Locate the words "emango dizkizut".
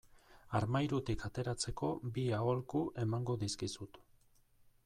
3.07-4.05